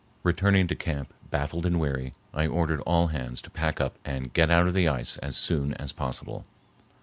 [0.23, 4.49] Returning to camp baffled and weary, I ordered all hands to pack up and get
[4.49, 6.43] out of the ice as soon as possible.